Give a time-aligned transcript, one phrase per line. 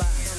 [0.00, 0.29] บ้าง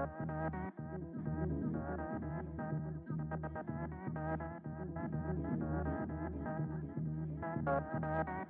[0.00, 0.10] Thank